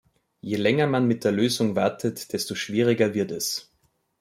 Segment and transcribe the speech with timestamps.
[0.41, 3.71] Je länger man mit der Lösung wartet, desto schwieriger wird es.